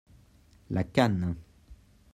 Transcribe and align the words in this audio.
La 0.71 0.83
cane. 0.85 1.37